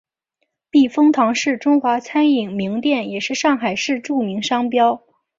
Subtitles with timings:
[0.71, 5.03] 避风塘是中华餐饮名店也是上海市著名商标。